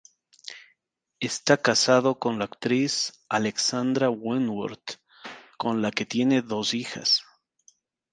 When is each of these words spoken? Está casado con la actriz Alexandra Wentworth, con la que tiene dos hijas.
Está 1.19 1.57
casado 1.57 2.17
con 2.17 2.39
la 2.39 2.45
actriz 2.45 3.23
Alexandra 3.29 4.09
Wentworth, 4.09 4.93
con 5.59 5.83
la 5.83 5.91
que 5.91 6.07
tiene 6.07 6.41
dos 6.41 6.73
hijas. 6.73 7.23